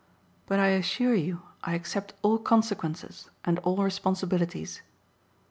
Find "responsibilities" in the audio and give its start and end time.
3.83-4.81